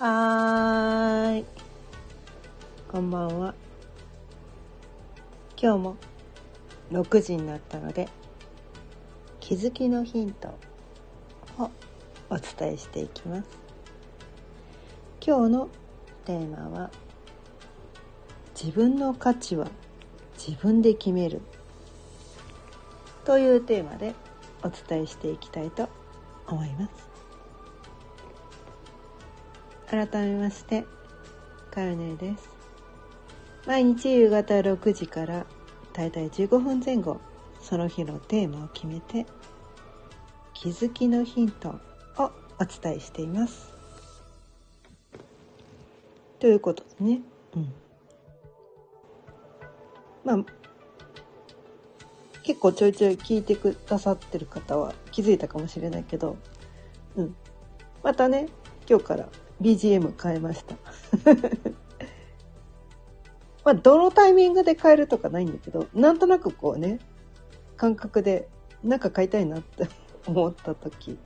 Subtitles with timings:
[0.00, 1.44] はーい。
[2.86, 3.52] こんばんは。
[5.60, 5.96] 今日も
[6.92, 8.08] 6時になったので、
[9.40, 10.54] 気づきのヒント
[11.58, 11.72] を
[12.30, 13.48] お伝えしていきます。
[15.20, 15.68] 今日の
[16.26, 16.92] テーマは、
[18.54, 19.66] 自分の価値は
[20.36, 21.40] 自分で決める
[23.24, 24.14] というテーマで
[24.62, 25.88] お伝えしていきたいと
[26.46, 27.27] 思います。
[29.90, 30.84] 改めまして
[31.70, 32.50] かよねです。
[33.66, 35.46] 毎日夕方6時から
[35.94, 37.20] だいたい15分前後
[37.62, 39.26] その日のテーマを決めて
[40.52, 41.70] 気づきのヒント
[42.18, 43.72] をお伝えしています。
[46.38, 47.20] ということでね。
[47.56, 47.72] うん。
[50.24, 50.38] まあ
[52.42, 56.36] 結構ちょいちょい聞いてくださってる方は気づいたかもしれないけど、
[57.16, 57.36] うん。
[58.02, 58.48] またね、
[58.88, 59.28] 今日から
[59.60, 60.76] BGM 変えました。
[63.64, 67.00] まあ、どのタイミングで変えるとかないんだけど、なんとなくこうね、
[67.76, 68.48] 感覚で
[68.82, 69.88] なんか買いたいなって
[70.26, 71.18] 思った時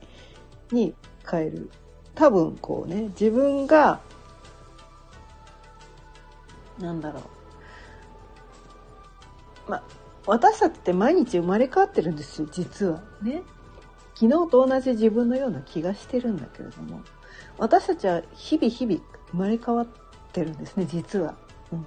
[0.71, 0.93] に
[1.29, 1.69] 変える。
[2.15, 4.01] 多分こうね、自分が、
[6.79, 7.21] なんだろ
[9.67, 9.71] う。
[9.71, 9.83] まあ、
[10.25, 13.01] 私たちって毎日生まれ変わってるんですよ、実は。
[13.21, 13.43] ね。
[14.15, 17.01] 昨日と同じ自分のような気がしてるんだけれども。
[17.57, 19.87] 私たちは日々日々生まれ変わっ
[20.31, 21.35] てるんですね実は、
[21.71, 21.85] うん、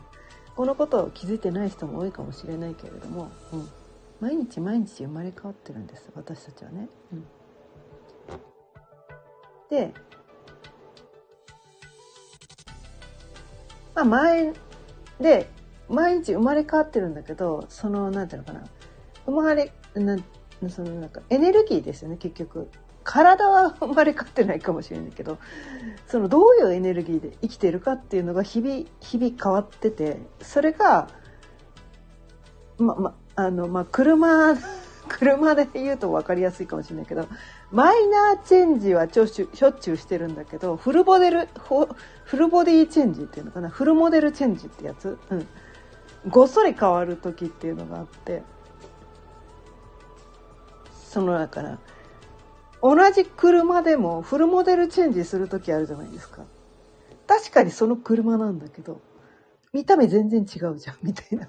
[0.55, 3.69] このことを気づいてない人も多いかもしれないけれども、うん、
[4.21, 6.89] 毎日毎日生まれ変わってるんです私たちはね。
[7.13, 7.27] うん、
[9.71, 9.93] で
[13.95, 14.53] まあ前
[15.21, 15.49] で
[15.89, 18.67] 毎日生まれ変わってるんだけどその何て言うのかな。
[19.25, 20.17] 生まれな
[20.69, 22.71] そのなんかエネルギーですよね結局。
[23.07, 25.39] 体は生まれ変わってないかもしれないけど
[26.09, 31.09] そのどういうエネルギーで生きてるかっていうのが日々日々変わっててそれが
[32.79, 34.55] ままあのまあ車
[35.09, 37.29] 車で言うと分かりやすいかもしれないけど
[37.71, 41.49] マイナーチェンジはしょっちゅうしてるんだけどフルボデル
[42.25, 43.69] フルボディチェンジっていうのかな？
[43.69, 45.47] フルモデルチェンジってやつ、うん、
[46.27, 48.43] ごっそり変わる時っていうのがあって
[50.91, 51.79] そのだから
[52.89, 56.45] 同じ車でもフルモデルチェンジする時あるじゃないですか。
[57.27, 59.01] 確かにその車なんだけど、
[59.73, 61.49] 見た目全然違うじゃん、みたいな。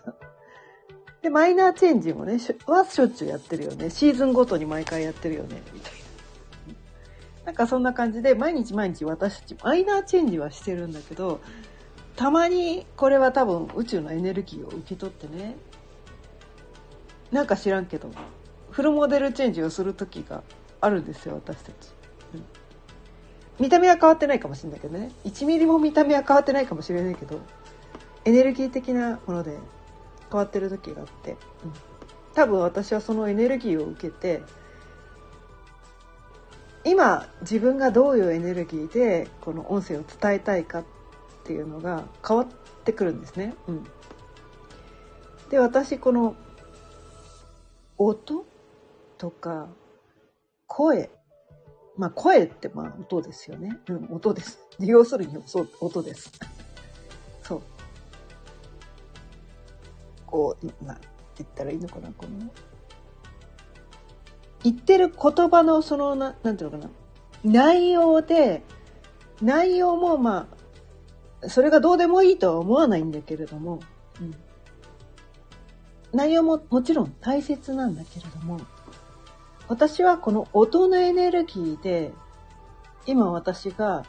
[1.21, 3.91] で、マイナーチェンジもね、はしょっちゅうやってるよね。
[3.91, 5.97] シーズンごとに毎回やってるよね、みたいな。
[7.45, 11.39] なんかそんな感じで、毎日毎日私たちマイナーチェンジはしてるんだけど、
[12.15, 15.55] たまにこれは多分宇宙のエネルギーを受け取ってね、
[17.31, 18.09] なんか知らんけど、
[18.71, 20.41] フルモデルチェンジをする時が
[20.81, 21.75] あるんですよ私たち、
[22.33, 22.45] うん、
[23.59, 25.11] 見た目は変わってないかもしれないけどね。
[25.25, 27.39] 1ミリも見た目は変わってないかもしれないけど
[28.25, 29.57] エネルギー的なもので
[30.31, 31.38] 変わってる時があって、うん、
[32.33, 34.41] 多分私はそのエネルギーを受けて
[36.83, 40.85] 今自分がどういうエネルギーでこの音声を伝えたいかっ
[41.44, 42.47] ていうのが変わっ
[42.85, 43.55] てくるんですね。
[43.67, 43.83] うん、
[45.49, 46.35] で私この
[47.97, 48.45] 音
[49.17, 49.67] とか
[50.67, 51.09] 声。
[51.97, 53.79] まあ、声ってまあ音ですよね。
[53.89, 54.59] うん、音です。
[54.79, 55.35] 要するに
[55.81, 56.31] 音です。
[57.41, 57.61] そう。
[60.25, 61.00] こう、な、
[61.38, 62.50] 言ったらいいのかな、この。
[64.63, 66.91] 言ってる言葉のその、ななんていうのかな。
[67.44, 68.63] 内容で、
[69.41, 70.47] 内容もま
[71.41, 73.79] あ、それがどうでもいいとは思わないんだけれども、
[74.19, 74.35] うん、
[76.11, 78.59] 内容ももちろん大切なんだけれども、
[79.67, 82.13] 私はこの音のエネルギーで
[83.05, 84.05] 今私が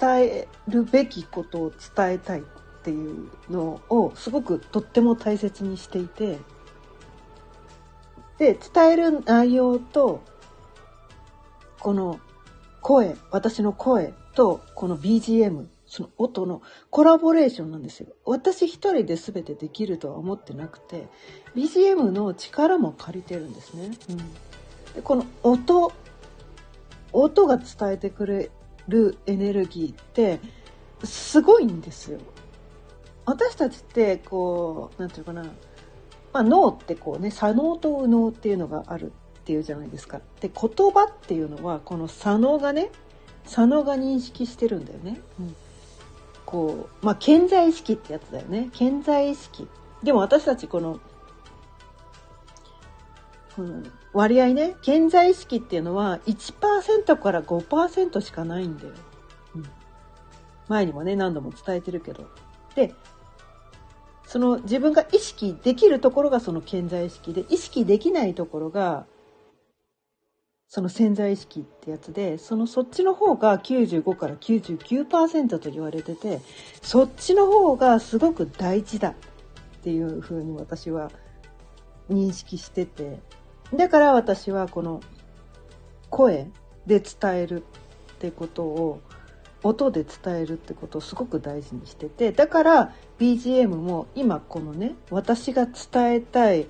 [0.00, 2.42] 伝えるべきことを伝えたいっ
[2.82, 6.38] ていうのをすごくとっても大切にしていて
[8.38, 10.22] で伝える内容と
[11.78, 12.20] この
[12.80, 18.06] 声私の声とこの BGM その音のコラボレーションなんですよ。
[18.24, 21.08] 私一人で全てできるとは思ってなくて
[21.56, 23.90] BGM の力も借りてるんですね。
[24.10, 24.20] うん
[24.94, 25.92] でこの音
[27.12, 28.50] 音が伝えてくれ
[28.88, 30.40] るエネルギーって
[31.04, 32.18] すごいんですよ。
[33.24, 35.42] 私たちってこう何て言うかな、
[36.32, 40.20] まあ、脳ってこうね左脳と右脳っていうのがあるっていうじゃないですか。
[40.40, 42.90] で言葉っていうのはこの左脳がね
[43.46, 45.20] 左脳が認識してるんだよね。
[45.38, 45.56] うん、
[46.44, 48.70] こうまあ健在意識ってやつだよね。
[48.72, 49.66] 健在意識。
[50.02, 51.00] でも私たちこの
[53.58, 58.92] うん、割合ね健在意識っていうのは1%から5%しかないんだよ。
[59.54, 59.66] うん、
[60.68, 62.28] 前にもね、何度も伝えてるけど。
[62.74, 62.94] で、
[64.26, 69.06] その自分が意識できるところがその健在意識で、意識できないところが、
[70.68, 76.40] その潜在意識ってやつで、そのそっちの方が95から99%と言われてて、
[76.80, 79.14] そっちの方がすごく大事だっ
[79.82, 81.10] ていうふうに私は
[82.08, 83.18] 認識してて、
[83.74, 85.00] だから私はこの
[86.08, 86.50] 声
[86.86, 89.00] で伝えるってことを
[89.62, 96.66] 音で伝えるってことをすごく大事にしててだから BGM も今このね私が伝えたい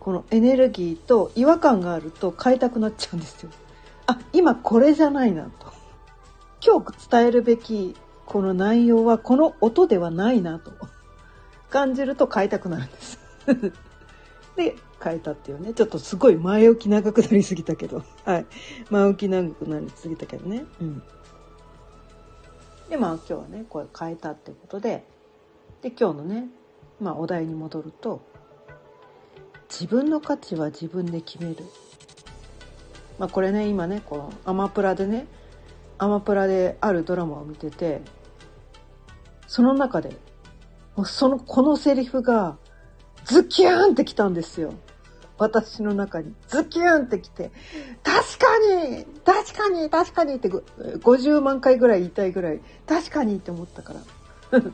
[0.00, 3.50] このエネルギーと違和感があると変えたくなっちゃうんですよ。
[4.08, 5.72] あ今これじゃないなと。
[6.64, 7.94] 今日伝えるべき
[8.26, 10.72] この内容はこの音ではないなと
[11.70, 13.18] 感じると変えたくなるんです。
[14.56, 18.46] で変えたっていうねちょっとすごい前置き長くなりすぎたけど はい
[18.90, 21.02] 前置き長くなりすぎたけどねうん。
[22.88, 25.04] でまあ今日はねこれ変えたってことで
[25.80, 26.48] で今日のね、
[27.00, 28.22] まあ、お題に戻ると
[29.68, 31.64] 自分の価値は自分で決める。
[33.18, 35.26] まあ、これね今ねこのアマプラでね
[35.98, 38.02] アマプラであるドラマを見てて
[39.46, 40.16] その中で
[41.04, 42.56] そのこのセリフが
[43.24, 44.74] ズキューンってきたんですよ。
[45.38, 47.50] 私の中にズキュンってきて、
[48.02, 54.00] 確かに確かに確かにって50万回ぐらい言いたいぐらい、確かにって思ったから。
[54.60, 54.70] 今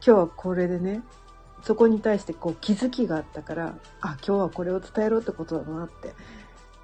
[0.00, 1.02] 日はこれでね、
[1.62, 6.14] そこに対してこう気づきがあったから、あ、今日はこれを伝えろってことだなって、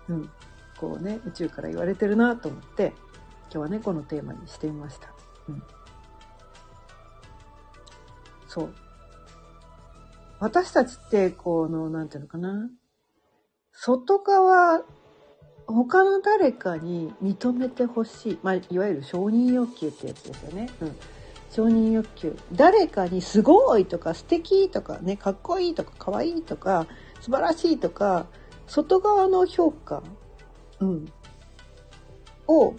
[0.09, 0.31] うん、
[0.79, 2.93] こうね、宇宙から言われてるなと思って、
[3.45, 5.09] 今日はね、このテーマにしてみました。
[5.49, 5.63] うん、
[8.49, 8.75] そう。
[10.41, 12.71] 私たちって、この、なんていうのかな。
[13.73, 14.83] 外側、
[15.67, 18.39] 他の誰かに認めてほしい。
[18.43, 20.69] まあ、いわゆる承認欲求ってやつですよね。
[20.81, 20.97] うん。
[21.51, 22.37] 承認欲求。
[22.53, 26.87] 誰かにすごいとか素敵とかね、かっこいいとか可愛いとか
[27.21, 28.27] 素晴らしいとか、
[28.67, 30.03] 外側の評価、
[30.81, 31.13] うん、
[32.49, 32.75] を、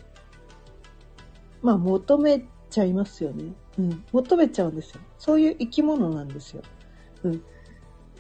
[1.62, 3.54] まあ求めちゃいますよね。
[3.80, 4.04] うん。
[4.12, 5.02] 求めちゃうんですよ。
[5.18, 6.62] そういう生き物なんですよ。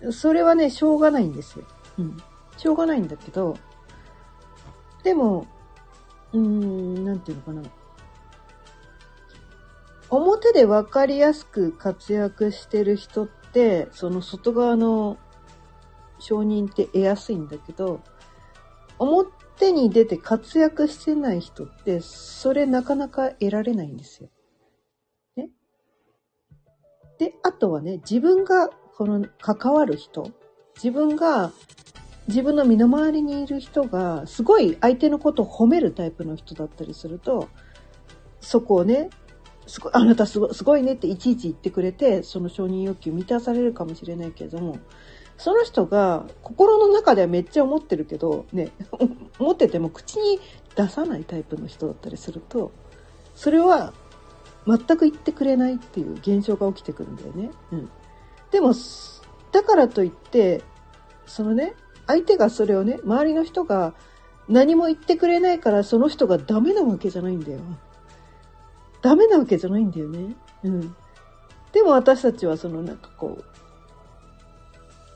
[0.02, 0.14] うん。
[0.14, 1.66] それはね、しょうがないんですよ。
[2.00, 2.18] うん。
[2.58, 3.58] しょうがないんだけど、
[5.04, 5.48] でも、
[6.34, 7.62] うーん、なんていうのかな。
[10.10, 15.18] 表で分かりやすく活躍してる人って、その外側の
[16.20, 18.02] 承認って得やすいんだけど、
[18.98, 24.30] 表に出て活躍してない人って、それなかなか得られないんですよ。
[25.36, 25.50] ね。
[27.20, 30.32] で、あとはね、自分がこの関わる人、
[30.76, 31.52] 自分が、
[32.28, 37.50] 自分の身の回りにいる人が、すごい相手のことを褒めるタイプの人だったりすると、
[38.40, 39.10] そこをね、
[39.68, 44.78] すご、あなたすごすごいねっていちいち言ってくれて、その承認欲求満たされるかもしれないけれども、
[45.38, 48.72] その人が心の中ではめっちゃ思ってるけど、ね、
[49.40, 50.40] 思ってても口に
[50.76, 52.72] 出さないタイプの人だったりすると、
[53.36, 53.94] それは
[54.66, 57.52] 全く言ってくれないっていう現象が起きてくるんだよね。
[57.74, 57.90] うん。
[58.56, 58.74] でも、
[59.52, 60.64] だからといって、
[61.26, 61.74] そのね、
[62.08, 63.94] 相手がそれをね、周りの人が
[64.48, 67.60] 何も言ってくれないからその人がダメなわけじゃないんだよ。
[69.02, 70.38] ダメなわけじゃないんだよね。
[70.64, 70.96] うん。
[71.74, 73.44] でも私たちはそのなんかこう、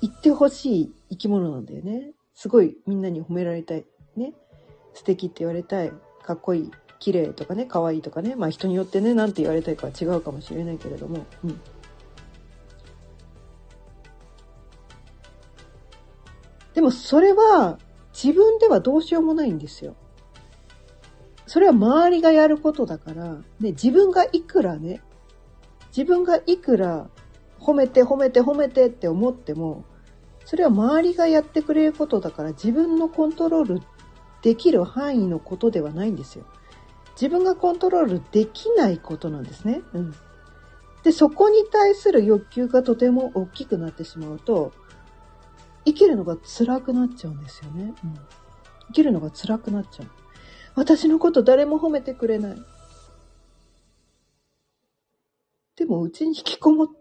[0.02, 2.12] 言ってほしい生き物なんだよね。
[2.34, 3.86] すごいみんなに褒められたい。
[4.18, 4.34] ね。
[4.94, 5.94] 素敵って言われたい。
[6.24, 6.72] かっこいい。
[7.00, 8.36] 綺麗とかね、可愛いとかね。
[8.36, 11.26] まあ人によってね、なんて言われたいかは違うかもしれないけれども。
[11.46, 11.62] うん。
[16.74, 17.80] でもそれは
[18.14, 19.96] 自分ではどうしようもないんですよ。
[21.46, 25.02] それは周りがやることだから、ね、自分がいくらね、
[25.88, 27.10] 自分がいくら
[27.60, 29.84] 褒めて褒めて褒めてって思っても、
[30.46, 33.82] それは周りがやってくれることだから自分のコントロール
[34.42, 36.46] できる範囲のことではないんですよ。
[37.20, 39.82] 自分がコントロールできないことなんですね。
[39.94, 40.16] うん。
[41.04, 44.72] で、そこに対する欲求がとても大きくなってしまうと、
[45.86, 47.94] 生きるのが辛くなっちゃうんですよね。
[48.04, 48.14] うん、
[48.88, 50.08] 生きるのが辛くなっちゃう。
[50.76, 52.58] 私のこと誰も褒めてくれない。
[55.76, 56.94] でもうちに引きこもって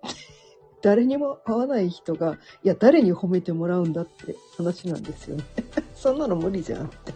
[0.83, 5.45] 誰にも会わない人が、いや、誰に褒めてもらうんだって話なんですよね。
[5.95, 7.15] そんなの無理じゃんって。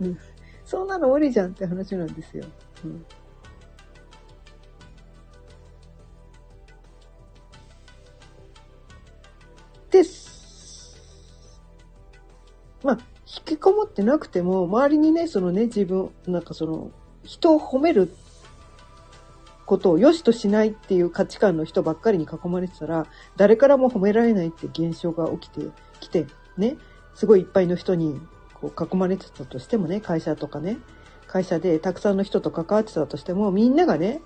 [0.00, 0.18] うん、
[0.64, 2.44] そんなの無理じゃんって話なんですよ。
[2.84, 3.04] うん
[9.90, 11.00] です。
[12.82, 16.90] まあ、引きこもってなくても、周りにね、そのね、自分、なんかその、
[17.24, 18.10] 人を褒める
[19.66, 25.66] ことを良しとしないっていう価値観の人ばっかりに囲まれてたら、誰からも褒められないって現象が起きて
[26.00, 26.26] きて、
[26.56, 26.76] ね、
[27.14, 28.20] すごいいっぱいの人に
[28.54, 30.78] こう囲まれてたとしてもね、会社とかね、
[31.26, 34.22] 会社でたくさんの人と関わってたとしても、みんながね、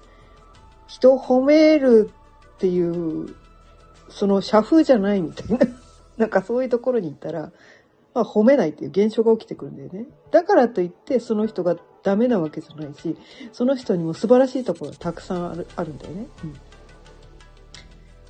[0.86, 2.10] 人を褒める
[2.54, 3.34] っていう、
[4.10, 5.66] その社風じゃないみたいな。
[6.18, 7.52] なんかそういうところに行ったら、
[8.12, 10.06] まあ、褒めないっていう現象が起きてくるんだよね。
[10.30, 13.16] だからといってその人がダメなわけじゃないし、
[13.52, 16.26] その人にも素晴らしいところがたくさんあるあるんだよね。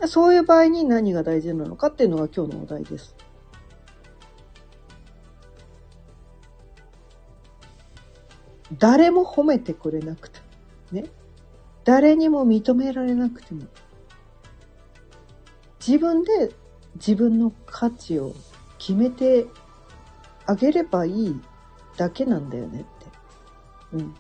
[0.01, 3.17] うん、そういう場合に何が大事なのかっていうのが今日のお題です。
[8.79, 10.41] 誰も褒めてくれなくて
[10.93, 11.07] ね。
[11.85, 13.63] 誰にも認められなくても、
[15.85, 16.53] 自分で
[16.97, 18.35] 自分の価値を
[18.79, 19.47] 決めて
[20.47, 21.41] あげればいい
[21.97, 22.89] だけなんだよねって。
[23.95, 24.15] うん。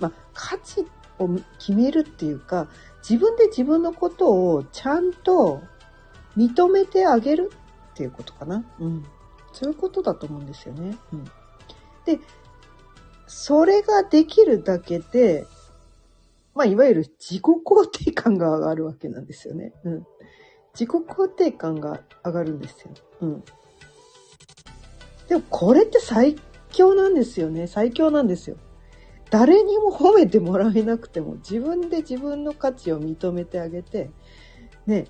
[0.00, 0.86] まあ、価値
[1.18, 1.28] を
[1.58, 2.68] 決めるっていうか、
[3.08, 5.62] 自分で自分のことをちゃんと
[6.36, 7.52] 認めてあげる
[7.92, 8.64] っていうことかな。
[8.80, 9.04] うん。
[9.52, 10.96] そういうことだと思うんですよね。
[11.12, 11.24] うん。
[12.04, 12.20] で、
[13.26, 15.46] それができるだけで、
[16.54, 19.72] まあ、いわゆる自己肯定感が上がるわけなんですよね。
[19.84, 20.06] うん。
[20.74, 22.90] 自己肯定感が上がるんですよ。
[23.22, 23.44] うん。
[25.28, 26.36] でもこれって最
[26.70, 27.66] 強なんですよね。
[27.66, 28.56] 最強なんですよ。
[29.30, 34.10] 誰にも褒めてもらえなくても自分で自分の価値を認めてあげて、
[34.86, 35.06] ね、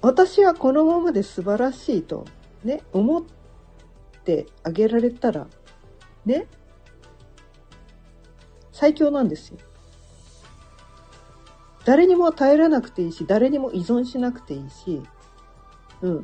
[0.00, 2.24] 私はこのままで素晴らしいと、
[2.64, 3.24] ね、思っ
[4.24, 5.46] てあげられたら、
[6.24, 6.46] ね、
[8.72, 9.58] 最強なんですよ。
[11.84, 15.02] 誰にも頼らなくていいし、誰にも依存しなくていいし、
[16.02, 16.22] うん。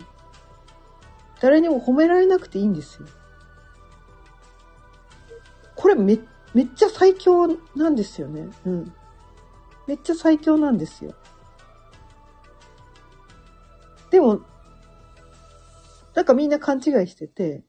[1.41, 3.09] 誰にも褒められなくていいんですよ。
[5.75, 6.19] これめ、
[6.55, 8.49] めっちゃ最強なんですよね。
[8.67, 8.93] うん。
[9.87, 11.15] めっちゃ最強なんですよ。
[14.11, 14.41] でも、
[16.15, 17.63] なんかみんな勘違いしてて、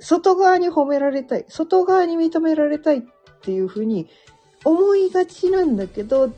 [0.00, 3.02] 外側に褒められたい、外側に認められたいっ
[3.42, 4.08] ていうふうに
[4.64, 6.32] 思いがちなんだけど、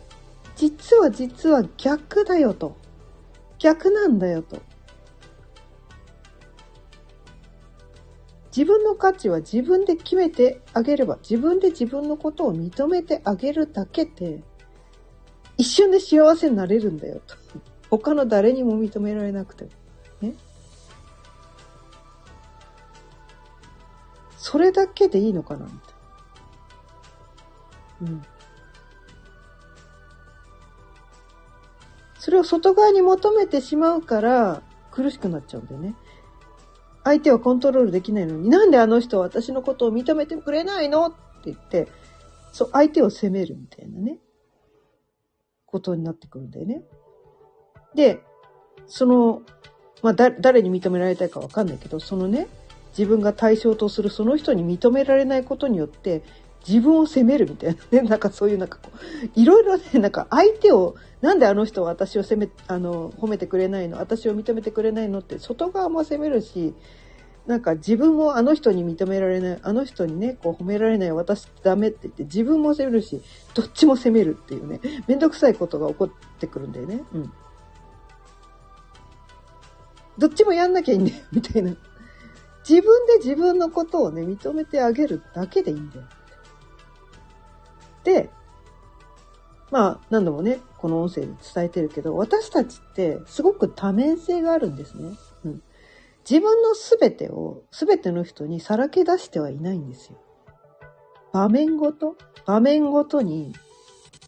[0.56, 2.76] 実は実は逆だよと。
[3.58, 4.60] 逆なんだよと。
[8.56, 14.42] 自分の価値は自分で決めてあげれば、自分で自分のことを認めてあげるだけで、
[15.58, 17.36] 一瞬で幸せになれるんだよと。
[17.90, 19.70] 他の誰にも認められなくても。
[20.22, 20.34] ね。
[24.38, 25.95] それだけでいいのかなみたいな。
[28.02, 28.22] うん。
[32.18, 35.94] それを外側に求めてしまうから苦しくなっちゃうんだよね。
[37.04, 41.86] 相手はコントロールできないのに、なんであの人は私のことを認めてくれないのって言って、
[42.50, 44.18] そう、相手を責めるみたいなね、
[45.66, 46.82] ことになってくるんだよね。
[47.94, 48.24] で、
[48.88, 49.42] その、
[50.02, 52.48] まあ、だ、誰に認められたいかわかんないけど、そのね、
[52.90, 56.22] 自分が対象とするその人に認められないことによって、
[56.66, 66.74] 自分を責めるみたいなね、 なんかそういうなんかこう、いろいろね、なんか相手を、なんであの人は私を責め、あの、褒めてくれないの私を認めてくれないのって外側も責めるし、
[67.46, 73.22] なんか自分もあの人に認められない、あの人にね、こう褒められない私ダメって言って自分も責めるし、
[73.54, 77.04] どっちも責めるっていうね、めんどくさいことが起こってくるんだよね。
[77.14, 77.32] うん。
[80.18, 81.76] どっちもやんなきゃいいんだよ、みたいな。
[82.68, 86.02] 自分で自分のことをね、認めてあげるだけでいいんだよ。
[88.06, 88.30] で、
[89.72, 95.10] まあ何度もね、この音声で伝えてるけど、私たちってすごく多面性があるんですね。
[95.44, 95.62] うん。
[96.28, 100.18] 自分の全てを全ての人にさらけ出してはいないんですよ。
[101.32, 103.52] 場面ごと、場面ごとに、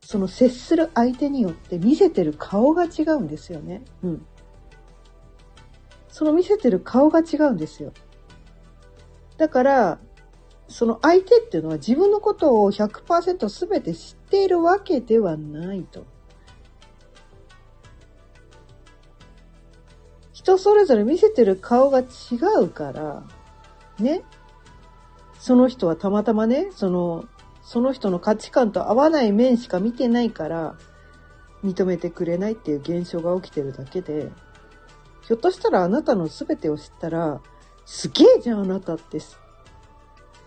[0.05, 3.83] その接する相手によって見せてる顔が違うんですよね。
[4.03, 4.27] うん。
[6.09, 7.93] その見せてる顔が違うんですよ。
[9.37, 9.99] だから、
[10.69, 16.07] その相手っていうのは自分のことを100%全て知っているわけではないと。
[20.33, 22.05] 人それぞれ見せてる顔が違
[22.63, 23.23] うから、
[23.99, 24.23] ね。
[25.39, 27.25] その人はたまたまね、その、
[27.63, 30.77] その人の価値観と合わない面しか見てないから、
[31.65, 34.31] 認めてくれないっていう現象が起きてるだけで、
[35.23, 37.41] ひょっとしたらあなたの全てを知ったら、
[37.85, 39.19] すげえじゃんあなたって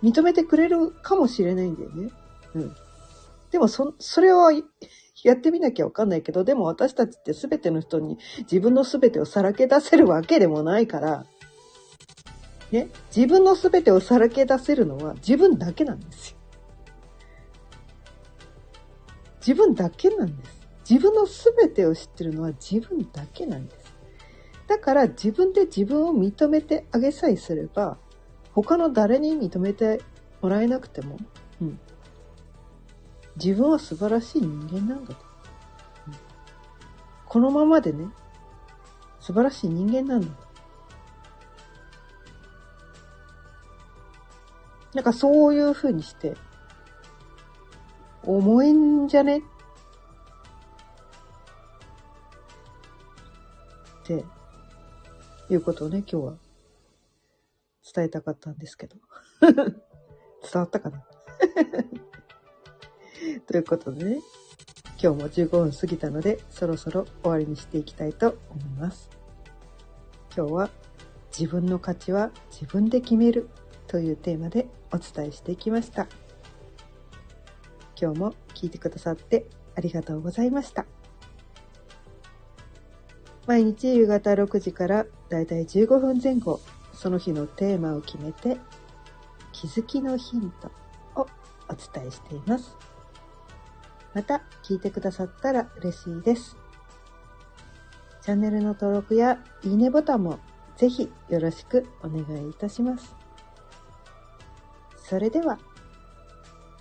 [0.04, 2.12] 認めてくれるかもしれないんだよね。
[2.56, 2.76] うん。
[3.52, 4.52] でもそ、それは
[5.24, 11.26] やってみなきゃわかんないけど、でも私たちって全ての人に自分の全てをさらけ出せるわけでもないから、
[12.72, 16.38] ね、自分の全てをさらけ出せるのは自分だけなんですよ。
[19.46, 20.62] 自分だけなんです。
[20.90, 23.94] 自分の全てを知ってるのは自分だけなんです。
[24.68, 27.98] だから自分で自分を認めてあげさえすれば、
[28.54, 30.02] 他の誰に認めて
[30.42, 31.18] もらえなくても、
[31.62, 31.80] うん、
[33.38, 35.26] 自分は素晴らしい人間なんだと。
[36.08, 36.14] うん、
[37.26, 38.08] このままでね、
[39.20, 40.34] 素晴らしい人間なんだと。
[44.94, 46.36] なんかそういう風にして、
[48.24, 49.40] 思えんじゃね？
[49.40, 49.42] っ
[54.04, 54.26] て
[55.50, 56.34] いうことをね、今日は
[57.94, 58.96] 伝えたかったんですけど。
[59.42, 59.54] 伝
[60.56, 61.04] わったかな？
[63.48, 64.22] ということでね、
[65.02, 69.10] 今日も15分過ぎたので、そろそろ終わりにしていきたいと思います。
[70.36, 70.70] 今日は
[71.38, 73.50] 自分の価値は自分で決める
[73.88, 76.08] というテーマでお伝えしていきました。
[78.00, 79.46] 今日も聞いてくださって
[79.76, 80.86] ありがとうございました。
[83.48, 86.60] 毎日夕方6時からだいたい15分前後、
[87.02, 88.60] その日のテーマを決めて
[89.54, 90.72] 気づきのヒント
[91.20, 91.28] を
[91.68, 92.78] お伝えしています。
[94.14, 96.56] また聞いてくださったら嬉しいです。
[98.22, 100.38] チャンネルの登録やいいねボタンも
[100.78, 103.16] ぜひよろしくお願いいたします。
[104.98, 105.58] それでは、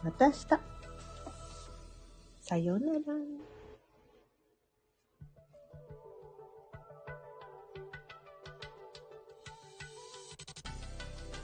[0.05, 0.47] また明日。
[2.43, 3.60] さようなら。